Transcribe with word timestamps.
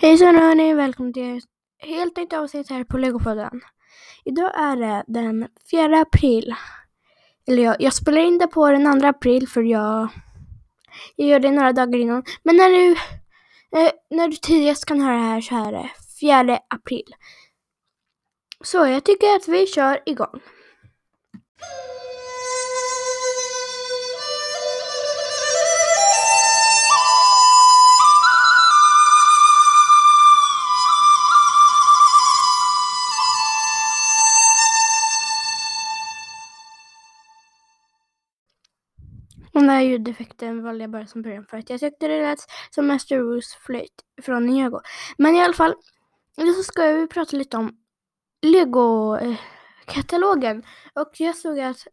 Hejsan 0.00 0.36
hörni, 0.36 0.74
välkommen 0.74 1.12
till 1.12 1.36
ett 1.36 1.44
helt 1.78 2.16
nytt 2.16 2.32
avsnitt 2.32 2.70
här 2.70 2.84
på 2.84 2.98
Legopodden. 2.98 3.60
Idag 4.24 4.52
är 4.58 4.76
det 4.76 5.04
den 5.06 5.48
4 5.70 6.00
april. 6.00 6.54
Eller 7.48 7.62
jag, 7.62 7.76
jag 7.78 7.92
spelar 7.94 8.20
in 8.20 8.38
det 8.38 8.46
på 8.46 8.70
den 8.70 9.00
2 9.00 9.06
april 9.06 9.48
för 9.48 9.62
jag, 9.62 10.08
jag 11.16 11.28
gör 11.28 11.40
det 11.40 11.50
några 11.50 11.72
dagar 11.72 11.98
innan. 11.98 12.22
Men 12.42 12.56
när 12.56 12.70
du, 12.70 12.90
eh, 13.78 13.92
när 14.10 14.28
du 14.28 14.36
tidigast 14.36 14.84
kan 14.84 15.00
höra 15.00 15.16
det 15.16 15.22
här 15.22 15.40
så 15.40 15.54
är 15.54 15.72
det 15.72 15.90
4 16.20 16.58
april. 16.68 17.14
Så 18.64 18.76
jag 18.86 19.04
tycker 19.04 19.36
att 19.36 19.48
vi 19.48 19.66
kör 19.66 20.02
igång. 20.06 20.40
Här 39.78 39.84
ljudeffekten 39.84 40.62
valde 40.62 40.84
jag 40.84 40.90
bara 40.90 41.06
som 41.06 41.22
början 41.22 41.46
för 41.46 41.56
att 41.56 41.70
jag 41.70 41.80
tyckte 41.80 42.08
det 42.08 42.22
lät 42.22 42.38
som 42.70 42.86
Master 42.86 43.18
Roos 43.18 43.54
flöjt 43.54 44.04
från 44.22 44.46
Ninjago. 44.46 44.80
Men 45.18 45.36
i 45.36 45.42
alla 45.42 45.52
fall, 45.52 45.74
nu 46.36 46.54
så 46.54 46.62
ska 46.62 46.92
vi 46.92 47.06
prata 47.06 47.36
lite 47.36 47.56
om 47.56 47.76
Lego-katalogen. 48.42 50.58
Eh, 50.58 50.64
och 51.02 51.20
jag 51.20 51.36
såg 51.36 51.60
att 51.60 51.86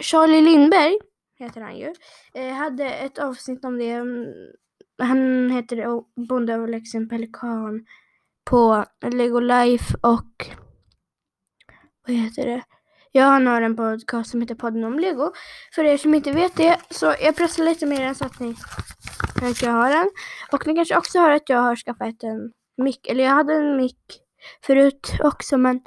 Charlie 0.00 0.40
Lindberg, 0.40 0.98
heter 1.38 1.60
han 1.60 1.78
ju, 1.78 1.94
eh, 2.34 2.54
hade 2.54 2.84
ett 2.84 3.18
avsnitt 3.18 3.64
om 3.64 3.78
det. 3.78 3.90
Mm, 3.90 4.26
han 4.98 5.50
heter 5.50 5.76
Bonde 5.76 6.04
Bondeöverlägsen 6.28 7.08
Pelikan 7.08 7.86
på 8.44 8.84
Lego 9.12 9.40
Life 9.40 9.94
och 10.02 10.50
vad 12.06 12.16
heter 12.16 12.46
det? 12.46 12.62
Jag 13.16 13.24
har 13.24 13.40
har 13.40 13.62
en 13.62 13.76
podcast 13.76 14.30
som 14.30 14.40
heter 14.40 14.54
Podden 14.54 14.84
om 14.84 14.98
Lego. 14.98 15.32
För 15.74 15.84
er 15.84 15.96
som 15.96 16.14
inte 16.14 16.32
vet 16.32 16.56
det, 16.56 16.78
så 16.90 17.14
jag 17.20 17.36
pressar 17.36 17.64
lite 17.64 17.86
mer 17.86 18.00
än 18.00 18.14
så 18.14 18.24
att 18.24 18.40
ni 18.40 18.54
kanske 19.40 19.48
att 19.48 19.62
jag 19.62 19.72
har 19.72 19.90
den. 19.90 20.10
Och 20.52 20.66
ni 20.66 20.74
kanske 20.74 20.96
också 20.96 21.18
hör 21.18 21.30
att 21.30 21.48
jag 21.48 21.58
har 21.58 21.76
skaffat 21.76 22.22
en 22.22 22.52
mick, 22.76 23.06
eller 23.06 23.24
jag 23.24 23.30
hade 23.30 23.54
en 23.54 23.76
mick 23.76 24.20
förut 24.66 25.12
också, 25.20 25.58
men 25.58 25.80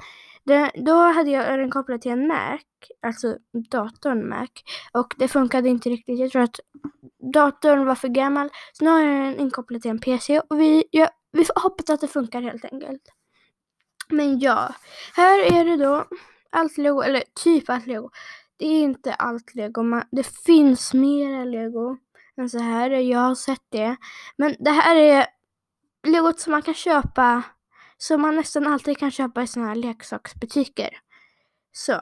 det, 0.43 0.71
då 0.75 0.93
hade 0.93 1.29
jag 1.29 1.59
den 1.59 1.71
kopplad 1.71 2.01
till 2.01 2.11
en 2.11 2.27
Mac, 2.27 2.59
alltså 3.01 3.37
datorn 3.71 4.29
Mac, 4.29 4.47
och 4.91 5.13
det 5.17 5.27
funkade 5.27 5.69
inte 5.69 5.89
riktigt. 5.89 6.19
Jag 6.19 6.31
tror 6.31 6.41
att 6.41 6.59
datorn 7.33 7.85
var 7.85 7.95
för 7.95 8.07
gammal, 8.07 8.49
så 8.73 8.85
nu 8.85 8.91
har 8.91 8.99
jag 8.99 9.25
den 9.25 9.39
inkopplad 9.39 9.81
till 9.81 9.91
en 9.91 9.99
PC 9.99 10.39
och 10.39 10.59
vi, 10.59 10.83
ja, 10.91 11.09
vi 11.31 11.45
hoppas 11.55 11.89
att 11.89 12.01
det 12.01 12.07
funkar 12.07 12.41
helt 12.41 12.65
enkelt. 12.65 13.01
Men 14.09 14.39
ja, 14.39 14.73
här 15.15 15.53
är 15.53 15.65
det 15.65 15.75
då 15.75 16.05
allt 16.51 16.77
lego, 16.77 17.01
eller 17.01 17.23
typ 17.43 17.69
allt 17.69 17.87
lego. 17.87 18.09
Det 18.57 18.65
är 18.65 18.81
inte 18.81 19.13
allt 19.13 19.55
lego, 19.55 19.83
man, 19.83 20.03
det 20.11 20.23
finns 20.45 20.93
mer 20.93 21.45
lego 21.45 21.97
än 22.37 22.49
så 22.49 22.59
här. 22.59 22.89
Jag 22.89 23.19
har 23.19 23.35
sett 23.35 23.65
det. 23.69 23.95
Men 24.37 24.55
det 24.59 24.71
här 24.71 24.95
är 24.95 25.25
legot 26.07 26.39
som 26.39 26.51
man 26.51 26.61
kan 26.61 26.73
köpa, 26.73 27.43
som 27.97 28.21
man 28.21 28.35
nästan 28.35 28.67
alltid 28.67 28.97
kan 28.97 29.11
köpa 29.11 29.43
i 29.43 29.47
såna 29.47 29.67
här 29.67 29.75
leksaksbutiker. 29.75 30.89
Så, 31.71 32.01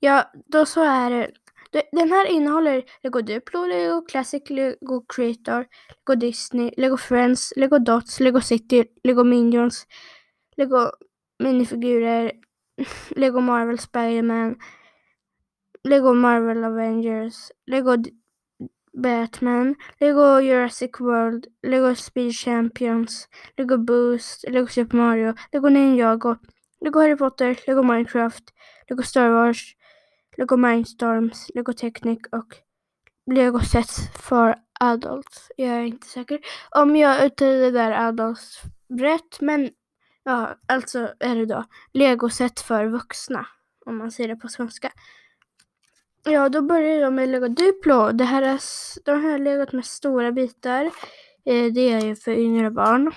ja, 0.00 0.30
då 0.46 0.66
så 0.66 0.82
är 0.82 1.10
det. 1.10 1.30
Den 1.92 2.12
här 2.12 2.26
innehåller 2.26 2.84
Lego 3.02 3.20
Duplo, 3.20 3.66
Lego 3.66 4.02
Classic, 4.02 4.50
Lego 4.50 5.04
Creator, 5.08 5.66
Lego 6.06 6.20
Disney, 6.20 6.70
Lego 6.76 6.96
Friends, 6.96 7.52
Lego 7.56 7.78
Dots, 7.78 8.20
Lego 8.20 8.40
City, 8.40 8.84
Lego 9.04 9.24
Minions, 9.24 9.86
Lego 10.56 10.90
minifigurer, 11.38 12.32
Lego 13.16 13.40
Marvel 13.40 13.78
Spiderman, 13.78 14.56
Lego 15.84 16.14
Marvel 16.14 16.64
Avengers, 16.64 17.52
Lego 17.66 17.96
D 17.96 18.12
Batman, 18.94 19.76
Lego 20.00 20.38
Jurassic 20.38 21.00
World, 21.00 21.46
Lego 21.62 21.94
Speed 21.94 22.32
Champions, 22.32 23.28
Lego 23.58 23.78
Boost, 23.78 24.44
Lego 24.48 24.66
Super 24.66 24.96
Mario, 24.96 25.34
Lego 25.52 25.68
Ninjago, 25.68 26.38
Lego 26.80 27.00
Harry 27.00 27.16
Potter, 27.16 27.56
Lego 27.66 27.82
Minecraft, 27.82 28.52
Lego 28.88 29.02
Star 29.02 29.30
Wars, 29.30 29.74
Lego 30.38 30.56
Mindstorms, 30.56 31.50
Lego 31.54 31.72
Technic 31.72 32.20
och 32.32 32.56
Lego 33.26 33.60
Sets 33.60 34.08
for 34.14 34.54
Adults. 34.80 35.50
Jag 35.56 35.68
är 35.68 35.82
inte 35.82 36.06
säker 36.06 36.40
om 36.70 36.96
jag 36.96 37.24
uttalade 37.24 37.58
det 37.58 37.70
där 37.70 37.90
Adults 37.90 38.62
rätt, 38.88 39.40
men 39.40 39.70
Ja, 40.28 40.54
alltså 40.66 41.14
är 41.20 41.36
det 41.36 41.46
då 41.46 41.64
legoset 41.92 42.60
för 42.60 42.86
vuxna. 42.86 43.46
Om 43.86 43.96
man 43.98 44.10
säger 44.10 44.28
det 44.28 44.36
på 44.36 44.48
svenska. 44.48 44.92
Ja, 46.24 46.48
då 46.48 46.62
börjar 46.62 47.00
jag 47.00 47.12
med 47.12 47.28
Lego 47.28 47.48
Duplo. 47.48 48.12
Det 48.12 48.24
här 48.24 48.42
är, 48.42 48.60
de 49.04 49.22
här 49.22 49.38
legot 49.38 49.72
med 49.72 49.84
stora 49.84 50.32
bitar. 50.32 50.84
Eh, 51.44 51.72
det 51.72 51.92
är 51.92 52.00
ju 52.00 52.16
för 52.16 52.32
yngre 52.32 52.70
barn. 52.70 53.12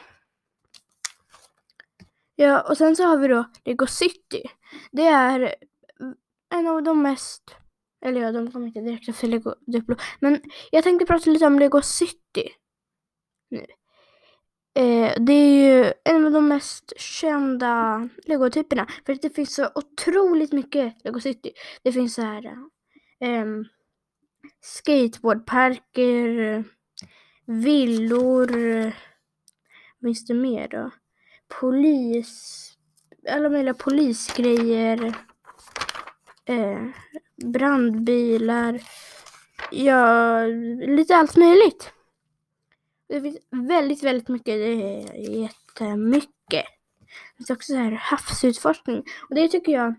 Ja, 2.35 2.61
och 2.61 2.77
sen 2.77 2.95
så 2.95 3.03
har 3.03 3.17
vi 3.17 3.27
då 3.27 3.45
Lego 3.65 3.87
City. 3.87 4.43
Det 4.91 5.07
är 5.07 5.55
en 6.53 6.67
av 6.67 6.83
de 6.83 7.01
mest, 7.01 7.55
eller 8.05 8.21
ja, 8.21 8.31
de 8.31 8.51
kommer 8.51 8.67
inte 8.67 8.79
direkt 8.79 9.09
efter 9.09 9.27
Lego 9.27 9.55
Duplo. 9.67 9.95
Men 10.19 10.41
jag 10.71 10.83
tänkte 10.83 11.05
prata 11.05 11.29
lite 11.29 11.45
om 11.45 11.59
Lego 11.59 11.81
City 11.81 12.49
nu. 13.49 13.65
Eh, 14.73 15.13
det 15.17 15.33
är 15.33 15.61
ju 15.61 15.93
en 16.03 16.25
av 16.25 16.31
de 16.31 16.47
mest 16.47 16.93
kända 16.97 18.09
legotyperna. 18.25 18.87
För 19.05 19.17
det 19.21 19.29
finns 19.29 19.55
så 19.55 19.69
otroligt 19.75 20.51
mycket 20.51 20.95
Lego 21.03 21.19
City. 21.19 21.51
Det 21.83 21.91
finns 21.91 22.13
så 22.13 22.21
här 22.21 22.45
eh, 23.19 23.45
skateboardparker, 24.61 26.63
villor. 27.45 28.83
Vad 29.99 30.09
finns 30.09 30.25
det 30.25 30.33
mer 30.33 30.67
då? 30.67 30.91
Polis, 31.59 32.65
alla 33.29 33.49
möjliga 33.49 33.73
polisgrejer. 33.73 35.13
Eh, 36.45 36.85
brandbilar. 37.45 38.81
Ja, 39.71 40.41
lite 40.87 41.15
allt 41.15 41.37
möjligt. 41.37 41.93
Det 43.09 43.21
finns 43.21 43.37
väldigt, 43.51 44.03
väldigt 44.03 44.27
mycket. 44.27 44.45
Det 44.45 44.73
är 44.73 45.41
jättemycket. 45.41 46.65
Det 46.99 47.37
finns 47.37 47.49
också 47.49 47.73
så 47.73 47.77
här 47.77 47.91
havsutforskning. 47.91 49.03
Och 49.29 49.35
det 49.35 49.47
tycker 49.47 49.71
jag 49.71 49.95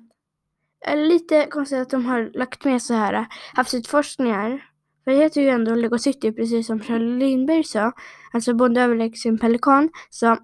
är 0.81 0.97
lite 0.97 1.47
konstigt 1.47 1.79
att 1.79 1.91
de 1.91 2.07
har 2.07 2.31
lagt 2.35 2.65
med 2.65 2.83
så 2.83 2.95
här 2.95 3.27
havsutforskningar. 3.55 4.65
För 5.05 5.11
det 5.11 5.17
heter 5.17 5.41
ju 5.41 5.49
ändå 5.49 5.75
Lego 5.75 5.99
City, 5.99 6.33
precis 6.33 6.67
som 6.67 6.83
Charlie 6.83 7.19
Lindberg 7.19 7.65
sa. 7.65 7.93
Alltså 8.33 8.55
Bonde 8.55 8.83
överlägsen 8.83 9.39
pelikan. 9.39 9.91
Så 10.11 10.37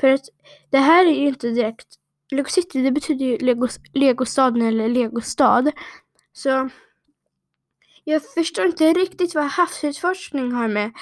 för 0.00 0.08
att 0.08 0.24
det 0.70 0.78
här 0.78 1.06
är 1.06 1.14
ju 1.14 1.28
inte 1.28 1.48
direkt 1.48 1.86
Lego 2.30 2.48
City, 2.48 2.82
det 2.82 2.90
betyder 2.90 3.26
ju 3.26 3.38
Lego, 3.38 3.68
Legostaden 3.92 4.62
eller 4.62 4.88
Legostad. 4.88 5.72
Så 6.32 6.70
jag 8.04 8.22
förstår 8.22 8.66
inte 8.66 8.92
riktigt 8.92 9.34
vad 9.34 9.44
havsutforskning 9.44 10.52
har 10.52 10.68
med 10.68 10.92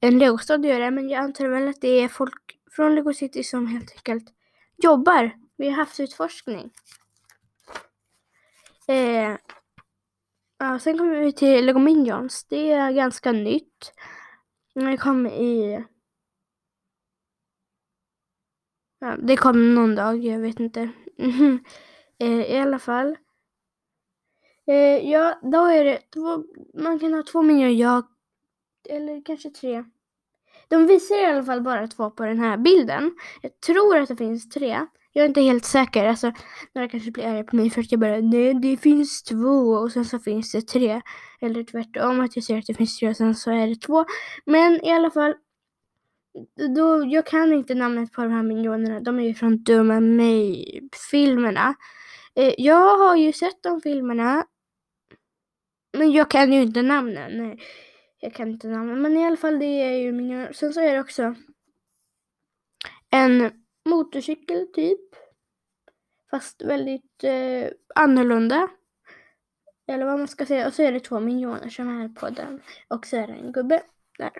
en 0.00 0.18
legostad 0.18 0.54
att 0.54 0.66
göra, 0.66 0.90
men 0.90 1.08
jag 1.08 1.24
antar 1.24 1.48
väl 1.48 1.68
att 1.68 1.80
det 1.80 2.00
är 2.00 2.08
folk 2.08 2.58
från 2.70 2.94
Lego 2.94 3.12
City 3.12 3.44
som 3.44 3.66
helt 3.66 3.92
enkelt 3.96 4.32
jobbar 4.76 5.30
med 5.56 5.74
havsutforskning. 5.74 6.70
Eh, 8.88 9.36
ja, 10.58 10.78
sen 10.78 10.98
kommer 10.98 11.20
vi 11.20 11.32
till 11.32 11.66
Lego 11.66 11.78
Minions. 11.78 12.44
Det 12.44 12.70
är 12.70 12.92
ganska 12.92 13.32
nytt. 13.32 13.92
Det 14.74 14.96
kom 14.96 15.26
i... 15.26 15.84
Ja, 18.98 19.16
det 19.16 19.36
kom 19.36 19.74
någon 19.74 19.94
dag, 19.94 20.24
jag 20.24 20.38
vet 20.38 20.60
inte. 20.60 20.90
eh, 22.18 22.40
I 22.40 22.58
alla 22.58 22.78
fall. 22.78 23.16
Eh, 24.66 25.10
ja, 25.10 25.38
då 25.42 25.64
är 25.64 25.84
det 25.84 25.98
två, 26.14 26.44
man 26.74 26.98
kan 26.98 27.14
ha 27.14 27.22
två 27.22 27.42
miljoner 27.42 27.74
jag, 27.74 28.04
eller 28.88 29.22
kanske 29.24 29.50
tre. 29.50 29.84
De 30.68 30.86
visar 30.86 31.16
i 31.16 31.24
alla 31.24 31.44
fall 31.44 31.62
bara 31.62 31.88
två 31.88 32.10
på 32.10 32.24
den 32.24 32.38
här 32.38 32.56
bilden. 32.56 33.14
Jag 33.42 33.60
tror 33.60 33.96
att 33.96 34.08
det 34.08 34.16
finns 34.16 34.48
tre. 34.48 34.86
Jag 35.12 35.24
är 35.24 35.28
inte 35.28 35.40
helt 35.40 35.64
säker. 35.64 36.06
Alltså, 36.06 36.32
några 36.74 36.88
kanske 36.88 37.10
blir 37.10 37.26
arga 37.26 37.44
på 37.44 37.56
mig 37.56 37.70
för 37.70 37.80
att 37.80 37.92
jag 37.92 38.00
bara 38.00 38.20
nej, 38.20 38.54
det 38.54 38.76
finns 38.76 39.22
två 39.22 39.72
och 39.72 39.92
sen 39.92 40.04
så 40.04 40.18
finns 40.18 40.52
det 40.52 40.62
tre. 40.62 41.02
Eller 41.40 41.64
tvärtom, 41.64 42.20
att 42.20 42.36
jag 42.36 42.44
säger 42.44 42.60
att 42.60 42.66
det 42.66 42.74
finns 42.74 42.98
tre 42.98 43.08
och 43.08 43.16
sen 43.16 43.34
så 43.34 43.50
är 43.50 43.66
det 43.66 43.76
två. 43.76 44.04
Men 44.44 44.84
i 44.84 44.92
alla 44.92 45.10
fall, 45.10 45.34
då, 46.76 47.04
jag 47.06 47.26
kan 47.26 47.52
inte 47.52 47.74
namnet 47.74 48.12
på 48.12 48.22
de 48.22 48.32
här 48.32 48.42
miljonerna. 48.42 49.00
De 49.00 49.18
är 49.18 49.24
ju 49.24 49.34
från 49.34 49.62
Dumma 49.62 50.00
mig-filmerna. 50.00 51.74
Eh, 52.34 52.54
jag 52.58 52.98
har 52.98 53.16
ju 53.16 53.32
sett 53.32 53.62
de 53.62 53.80
filmerna 53.80 54.44
men 55.96 56.12
jag 56.12 56.30
kan 56.30 56.52
ju 56.52 56.62
inte 56.62 56.82
namnen. 56.82 57.58
Jag 58.20 58.34
kan 58.34 58.48
inte 58.48 58.68
namnen. 58.68 59.02
men 59.02 59.16
i 59.16 59.26
alla 59.26 59.36
fall 59.36 59.58
det 59.58 59.64
är 59.64 59.96
ju 59.96 60.12
min 60.12 60.54
Sen 60.54 60.72
så 60.72 60.80
är 60.80 60.94
det 60.94 61.00
också 61.00 61.34
en 63.10 63.64
motorcykel 63.84 64.66
typ. 64.74 65.00
Fast 66.30 66.62
väldigt 66.62 67.24
eh, 67.24 67.70
annorlunda. 67.94 68.68
Eller 69.88 70.06
vad 70.06 70.18
man 70.18 70.28
ska 70.28 70.46
säga. 70.46 70.66
Och 70.66 70.74
så 70.74 70.82
är 70.82 70.92
det 70.92 71.00
två 71.00 71.20
minioner 71.20 71.68
som 71.68 72.00
är 72.00 72.08
på 72.08 72.30
den. 72.30 72.62
Och 72.88 73.06
så 73.06 73.16
är 73.16 73.26
det 73.26 73.32
en 73.32 73.52
gubbe 73.52 73.82
där. 74.18 74.32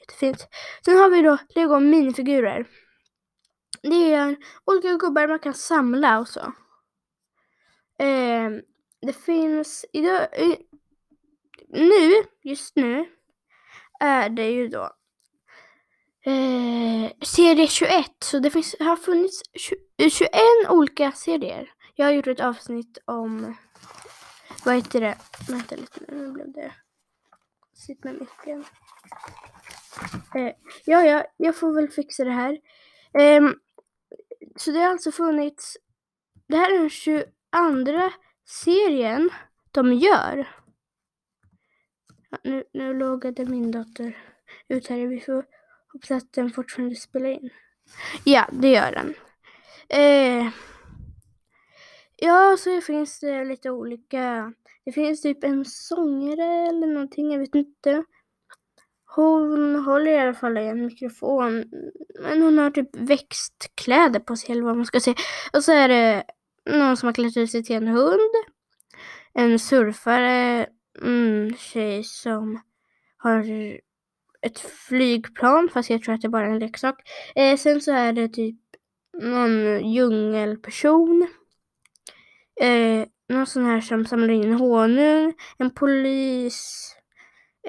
Jättefint. 0.00 0.48
Sen 0.84 0.96
har 0.96 1.10
vi 1.10 1.22
då 1.22 1.38
Lego 1.54 1.80
minifigurer. 1.80 2.66
Det 3.82 4.14
är 4.14 4.36
olika 4.64 4.96
gubbar 4.96 5.28
man 5.28 5.38
kan 5.38 5.54
samla 5.54 6.18
och 6.18 6.28
så. 6.28 6.40
Eh, 7.98 8.50
det 9.00 9.12
finns 9.12 9.84
idag, 9.92 10.28
nu, 11.72 12.24
just 12.42 12.76
nu, 12.76 13.06
är 14.00 14.28
det 14.28 14.50
ju 14.50 14.68
då 14.68 14.90
eh, 16.24 17.10
serie 17.22 17.66
21. 17.66 18.06
Så 18.24 18.38
det 18.38 18.50
finns, 18.50 18.76
har 18.80 18.96
funnits 18.96 19.42
21 20.10 20.30
eh, 20.32 20.72
olika 20.72 21.12
serier. 21.12 21.70
Jag 21.94 22.06
har 22.06 22.12
gjort 22.12 22.26
ett 22.26 22.40
avsnitt 22.40 22.98
om, 23.04 23.56
vad 24.64 24.74
heter 24.74 25.00
det? 25.00 25.18
Vänta 25.48 25.76
lite 25.76 26.00
nu, 26.08 26.32
blev 26.32 26.52
det 26.52 26.72
sitt 27.74 28.04
med 28.04 28.14
micken. 28.14 28.64
Eh, 30.34 30.52
ja, 30.84 31.04
ja, 31.04 31.24
jag 31.36 31.56
får 31.56 31.74
väl 31.74 31.88
fixa 31.88 32.24
det 32.24 32.30
här. 32.30 32.58
Eh, 33.18 33.50
så 34.56 34.70
det 34.70 34.78
har 34.78 34.90
alltså 34.90 35.12
funnits, 35.12 35.76
det 36.48 36.56
här 36.56 36.74
är 36.74 36.78
den 36.78 36.90
22 36.90 38.10
serien 38.44 39.30
de 39.70 39.92
gör. 39.92 40.61
Ja, 42.32 42.38
nu, 42.44 42.64
nu 42.72 42.94
loggade 42.94 43.44
min 43.44 43.70
dator 43.70 44.12
ut 44.68 44.88
här. 44.88 45.06
Vi 45.06 45.20
får 45.20 45.44
hoppas 45.92 46.10
att 46.10 46.32
den 46.32 46.50
fortfarande 46.50 46.96
spelar 46.96 47.28
in. 47.28 47.50
Ja, 48.24 48.48
det 48.52 48.68
gör 48.68 48.92
den. 48.92 49.14
Eh, 49.88 50.48
ja, 52.16 52.56
så 52.58 52.80
finns 52.80 53.20
det 53.20 53.44
lite 53.44 53.70
olika. 53.70 54.52
Det 54.84 54.92
finns 54.92 55.22
typ 55.22 55.44
en 55.44 55.64
sångare 55.64 56.68
eller 56.68 56.86
någonting, 56.86 57.32
jag 57.32 57.38
vet 57.38 57.54
inte. 57.54 58.04
Hon 59.04 59.76
håller 59.76 60.12
i 60.12 60.18
alla 60.18 60.34
fall 60.34 60.58
i 60.58 60.66
en 60.66 60.86
mikrofon. 60.86 61.64
Men 62.20 62.42
hon 62.42 62.58
har 62.58 62.70
typ 62.70 62.96
växtkläder 62.96 64.20
på 64.20 64.36
sig 64.36 64.52
eller 64.52 64.62
vad 64.62 64.76
man 64.76 64.86
ska 64.86 65.00
säga. 65.00 65.16
Och 65.52 65.64
så 65.64 65.72
är 65.72 65.88
det 65.88 66.24
någon 66.70 66.96
som 66.96 67.06
har 67.06 67.14
klätt 67.14 67.36
ut 67.36 67.50
sig 67.50 67.64
till 67.64 67.76
en 67.76 67.88
hund. 67.88 68.30
En 69.34 69.58
surfare, 69.58 70.66
mm, 71.00 71.56
tjej 71.56 72.04
som 72.04 72.60
har 73.16 73.44
ett 74.42 74.58
flygplan, 74.60 75.68
fast 75.72 75.90
jag 75.90 76.02
tror 76.02 76.14
att 76.14 76.20
det 76.20 76.28
bara 76.28 76.46
är 76.46 76.50
en 76.50 76.58
leksak. 76.58 77.08
Eh, 77.34 77.56
sen 77.56 77.80
så 77.80 77.92
är 77.92 78.12
det 78.12 78.28
typ 78.28 78.56
någon 79.22 79.90
djungelperson. 79.92 81.28
Eh, 82.60 83.06
någon 83.28 83.46
sån 83.46 83.64
här 83.64 83.80
som 83.80 84.06
samlar 84.06 84.34
in 84.34 84.52
honung. 84.52 85.34
En 85.58 85.70
polis. 85.70 86.88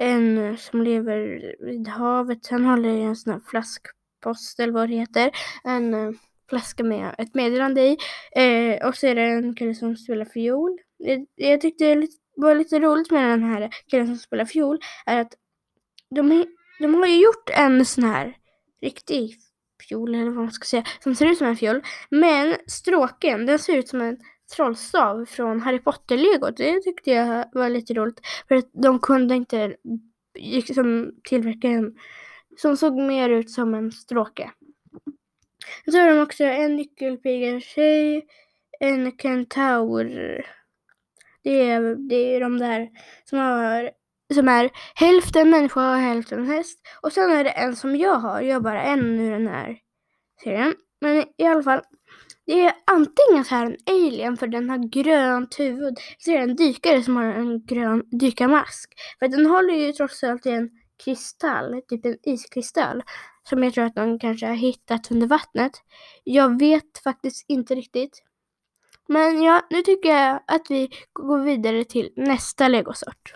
En 0.00 0.56
som 0.58 0.82
lever 0.82 1.54
vid 1.60 1.88
havet. 1.88 2.48
Han 2.50 2.64
håller 2.64 2.88
i 2.88 3.02
en 3.02 3.16
sån 3.16 3.32
här 3.32 3.40
flaskpost 3.40 4.60
eller 4.60 4.72
vad 4.72 4.88
det 4.88 4.94
heter. 4.94 5.30
En 5.64 5.94
eh, 5.94 6.10
flaska 6.48 6.84
med 6.84 7.14
ett 7.18 7.34
meddelande 7.34 7.80
i. 7.80 7.96
Eh, 8.36 8.88
och 8.88 8.96
så 8.96 9.06
är 9.06 9.14
det 9.14 9.22
en 9.22 9.54
kille 9.54 9.74
som 9.74 9.96
spelar 9.96 10.24
fiol. 10.24 10.78
Jag, 10.98 11.26
jag 11.34 11.60
tyckte 11.60 11.94
det 11.94 12.08
var 12.36 12.54
lite 12.54 12.78
roligt 12.80 13.10
med 13.10 13.30
den 13.30 13.42
här 13.42 13.70
killen 13.90 14.06
som 14.06 14.16
spelar 14.16 14.44
fiol. 14.44 14.78
Är 15.06 15.20
att 15.20 15.34
de, 16.10 16.46
de 16.80 16.94
har 16.94 17.06
ju 17.06 17.22
gjort 17.22 17.50
en 17.50 17.84
sån 17.84 18.04
här 18.04 18.36
riktig 18.82 19.36
fiol 19.88 20.14
eller 20.14 20.30
vad 20.30 20.44
man 20.44 20.52
ska 20.52 20.64
säga. 20.64 20.84
Som 21.00 21.14
ser 21.14 21.26
ut 21.26 21.38
som 21.38 21.46
en 21.46 21.56
fiol. 21.56 21.82
Men 22.10 22.56
stråken 22.66 23.46
den 23.46 23.58
ser 23.58 23.76
ut 23.76 23.88
som 23.88 24.00
en 24.00 24.18
trollstav 24.56 25.24
från 25.24 25.60
Harry 25.60 25.78
Potter-lego. 25.78 26.50
Det 26.50 26.80
tyckte 26.80 27.10
jag 27.10 27.44
var 27.52 27.68
lite 27.68 27.94
roligt. 27.94 28.20
För 28.48 28.54
att 28.54 28.70
de 28.72 28.98
kunde 28.98 29.34
inte 29.34 29.76
liksom 30.38 31.14
tillverka 31.24 31.68
en 31.68 31.94
som 32.56 32.76
såg 32.76 32.94
mer 32.94 33.30
ut 33.30 33.50
som 33.50 33.74
en 33.74 33.92
stråke. 33.92 34.50
Så 35.84 35.98
har 35.98 36.08
de 36.08 36.22
också 36.22 36.44
en 36.44 36.76
nyckelpiga-tjej, 36.76 38.26
en 38.80 39.12
kentaur. 39.18 40.44
Det 41.44 41.70
är, 41.70 42.08
det 42.08 42.14
är 42.14 42.40
de 42.40 42.58
där 42.58 42.88
som, 43.24 43.38
har, 43.38 43.90
som 44.34 44.48
är 44.48 44.70
hälften 44.94 45.50
människa 45.50 45.90
och 45.90 45.98
hälften 45.98 46.46
häst. 46.46 46.78
Och 47.00 47.12
sen 47.12 47.30
är 47.30 47.44
det 47.44 47.50
en 47.50 47.76
som 47.76 47.96
jag 47.96 48.14
har. 48.14 48.40
Jag 48.40 48.54
har 48.54 48.60
bara 48.60 48.82
en 48.82 49.20
ur 49.20 49.30
den 49.30 49.46
här 49.46 49.78
serien. 50.44 50.74
Men 51.00 51.24
i 51.38 51.44
alla 51.44 51.62
fall, 51.62 51.80
det 52.46 52.60
är 52.60 52.72
antingen 52.84 53.44
så 53.44 53.54
här 53.54 53.66
en 53.66 53.76
alien 53.86 54.36
för 54.36 54.46
den 54.46 54.70
har 54.70 54.78
grönt 54.78 55.60
huvud. 55.60 55.94
Så 56.18 56.30
är 56.30 56.36
det 56.36 56.42
en 56.42 56.56
dykare 56.56 57.02
som 57.02 57.16
har 57.16 57.24
en 57.24 57.66
grön 57.66 58.02
dykarmask. 58.20 58.92
För 59.18 59.28
den 59.28 59.46
håller 59.46 59.74
ju 59.74 59.92
trots 59.92 60.24
allt 60.24 60.46
i 60.46 60.50
en 60.50 60.70
kristall, 61.04 61.82
typ 61.88 62.06
en 62.06 62.16
iskristall 62.22 63.02
som 63.48 63.64
jag 63.64 63.74
tror 63.74 63.84
att 63.84 63.94
de 63.94 64.18
kanske 64.18 64.46
har 64.46 64.54
hittat 64.54 65.10
under 65.10 65.26
vattnet. 65.26 65.72
Jag 66.24 66.58
vet 66.58 66.98
faktiskt 67.04 67.44
inte 67.48 67.74
riktigt. 67.74 68.22
Men 69.08 69.42
ja, 69.42 69.62
nu 69.70 69.82
tycker 69.82 70.08
jag 70.08 70.40
att 70.46 70.66
vi 70.70 70.90
går 71.12 71.38
vidare 71.38 71.84
till 71.84 72.12
nästa 72.16 72.68
legosort. 72.68 73.34